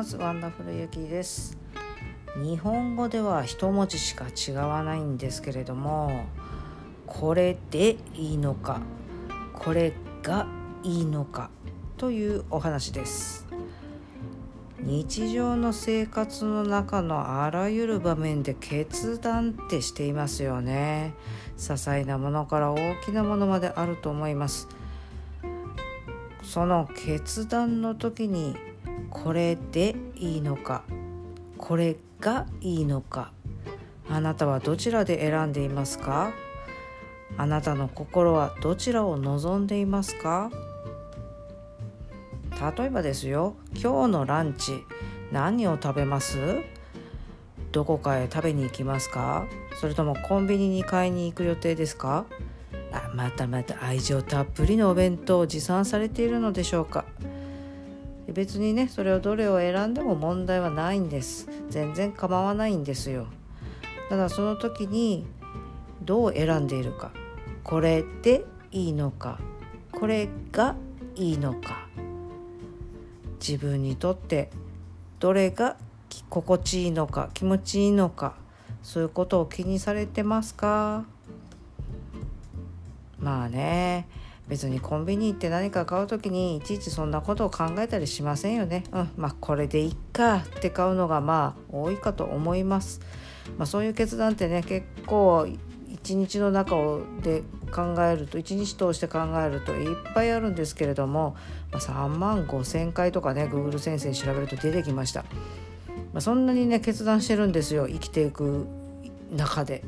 [0.00, 0.16] ます。
[0.16, 1.58] ワンダフルユキです。
[2.42, 6.24] 日本語では一文字しか違わないんですけれども
[7.04, 8.80] これでいいのか
[9.52, 10.46] これが
[10.82, 11.50] いいのか
[11.98, 13.46] というお話です。
[14.78, 21.12] 日常の生活の中のあらゆる場面で決断ってしていますよね。
[21.58, 24.66] 些細なものから大きなものまであると思います。
[26.42, 28.56] その決断の時に
[29.08, 30.84] これでいいのか？
[31.56, 33.32] これがいいのか？
[34.08, 36.32] あなたはどちらで選んでいますか？
[37.36, 40.50] あなたの心はどちらを望んでいますか？
[42.78, 44.84] 例えばですよ今日のランチ
[45.32, 46.36] 何を食べます？
[47.72, 49.46] どこかへ食べに行きますか？
[49.80, 52.26] それともコンビニに買いに行く予定ですか？
[52.92, 57.04] あまたまた愛情たっぷりのお弁当を持参されているのでしょうか？
[58.32, 61.48] 別にねそれをどれを選んでも問題はないんです。
[61.68, 63.26] 全然構わないんですよ。
[64.08, 65.26] ただその時に
[66.02, 67.12] どう選んでいるか。
[67.62, 69.38] これでいいのか。
[69.92, 70.76] これが
[71.14, 71.88] いいのか。
[73.40, 74.50] 自分にとって
[75.18, 75.76] どれが
[76.28, 77.30] 心地いいのか。
[77.34, 78.34] 気持ちいいのか。
[78.82, 81.04] そういうことを気にされてますか？
[83.18, 84.08] まあね。
[84.50, 88.82] 別にコンビニ行って何か買う時にいちいちそんなことを考えたりしませんよね。
[88.92, 93.00] うん、まあこれでいっかって買うのがまあ多いかと思います。
[93.56, 95.46] まあ、そういう決断ってね結構
[95.88, 96.74] 一日の中
[97.22, 101.36] で考えると一日通して考えるといっぱいあるんですけれども、
[101.70, 105.24] まあ、3万5,000回とかね Google 先生調べると出てきました。
[106.12, 108.66] まあ、そんなにね決断してるんですよ生きていく
[109.30, 109.82] 中で。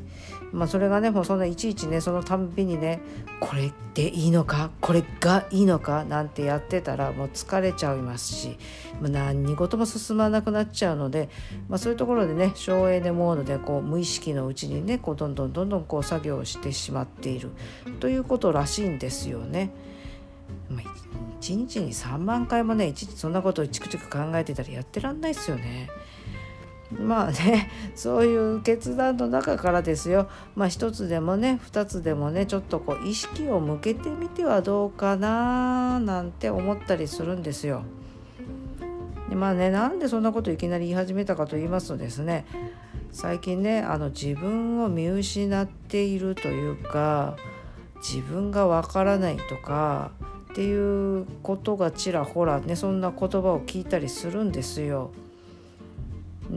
[0.53, 3.01] まあ、それがねもうそんないちいちねそのたんびにね
[3.39, 8.57] これでいいのかこれがいいのかなんてやってたらもう疲れちゃいますし、
[9.01, 11.29] まあ、何事も進まなくなっちゃうので、
[11.67, 17.49] まあ、そういうところでね省エネモードでこう無意識のうちにねこうどんどんどんどんこう作業してしまっている
[17.99, 19.71] ということらしいんですよね。
[20.69, 20.83] まあ、
[21.41, 25.89] 1日に3万回もねいちいちそんなことをチクチク考えてたらやってらんないっすよね。
[26.99, 37.83] まあねそういう決断の中からですよまあ一つでもね二つでもねちょっとこう意識を向けてみてはどうかななんて思ったりするんですよ。
[39.29, 42.45] でまあねなんでそんなこといきなり言い始めたかと言いますとですね
[43.11, 47.35] 最近ねあの自分を見失っているというか
[47.97, 50.11] 自分がわからないとか
[50.51, 55.11] っていうことがちらほらねそんな言葉を聞いたりするんですよ。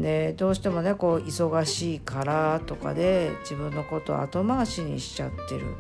[0.01, 5.75] でどうしてもねこう忙しいからとかで自分のことを後回しにしちゃってる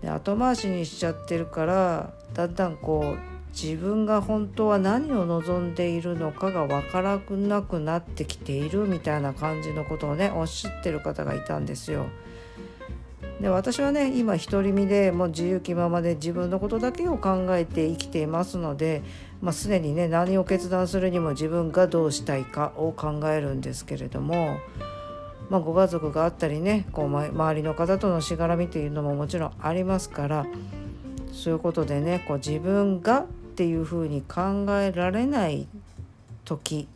[0.00, 12.06] で後回しにしちゃってるからだんだんこう自分が本当は何を望んでいるのかが分からなくなってきているみたいな感じのことをねおっしゃってる方がいたんですよ。
[13.42, 19.02] で私はね今独り身でもう自由気ままで自分のことだけを考えて生きていますので、
[19.40, 24.58] まあ、すでにね何を決断するにも自分がどうしたいかを考えるんですけれども、
[25.50, 30.46] まあ、ご家族があったりねこう周りの方とのしがらみっていうのももちろんありますから
[31.32, 33.26] そういうことでねこう自分がっ
[33.56, 35.66] ていうふうに考えられない
[36.44, 36.86] 時、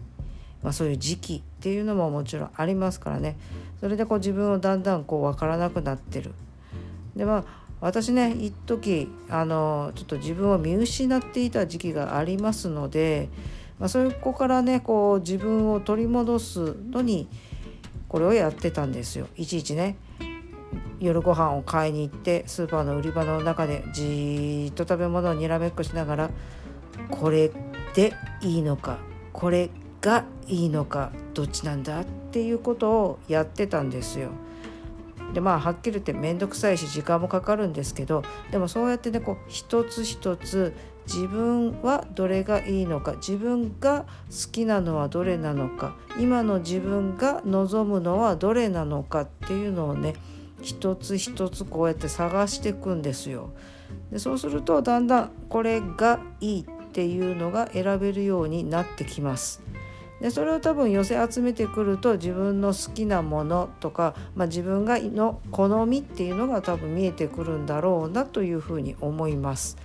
[0.62, 3.36] まあ、そういう時期っていうのももちろんありますからね。
[3.80, 6.32] それでこう自分をだんだんこう分からなくなってる。
[7.14, 13.28] でまあ私ね一時あのちょっと自分を見失っていた時期がありますので、
[13.78, 17.28] まあ、そこからねこう自分を取り戻すのに
[18.08, 19.28] これをやってたんですよ。
[19.36, 19.96] いちいちね
[20.98, 26.30] 夜ご飯を買いに行ってスーパーの売り場の中でじーっと食べ物をにらめっこしながら
[27.10, 27.50] これ
[27.94, 28.98] でいいのか
[29.32, 29.68] これ
[30.00, 34.30] がいいのかどっちなんだっていうことをやってたんですよ。
[35.34, 40.72] でまあはっきり言って面倒くさいし時間もかかるんですけどでもそうやってねこう一つ一つ
[41.06, 50.14] 自分はどれがいいのか自分が好きなのはどれなのか今の自分が望むのはどれなのかっていうのをね
[50.62, 53.50] 一つ一つこうやって探していくんですよ。
[54.10, 59.60] でそうするとだんだんこれがいいっていうのが選べるようになってきます。
[60.20, 69.76] でそれを多分寄せ集めてくると自分の好きなものとか、まあ、自分がの好みっていうのが多分見えてくるんだろうなというふうに思います。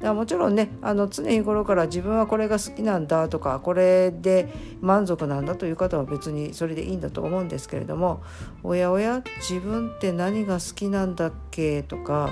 [0.00, 8.22] だもちろんねあの常日頃から自分はこれが好きなんだとかこれで満足なんだという方は別にそれでいいんだと思うんですけれども
[8.62, 12.30] おやおや自分って何が好きなんだっけとか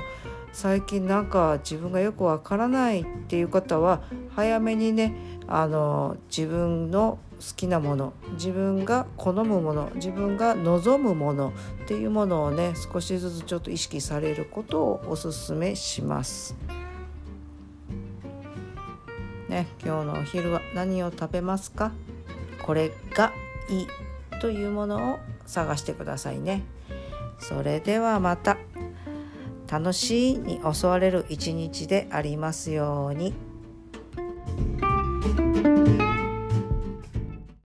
[0.53, 4.03] 最近なんか自分がよくわからないっていう方は
[4.35, 5.15] 早めにね
[5.49, 11.53] あの自分の好きなもの自分が好むもの自分が望むもの
[11.85, 16.55] っていうものをね少しずつちょっと意識されることをおすすめします。
[19.49, 21.93] ね、今日のお昼は何を食べますか？
[22.65, 23.33] これが
[23.69, 23.87] いい
[24.41, 26.63] というものを探してくださいね。
[27.39, 28.57] それではまた
[29.73, 33.33] 楽しいに襲われる一日でありますように。